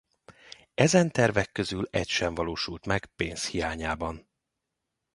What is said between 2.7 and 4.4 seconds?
meg pénz hiányában.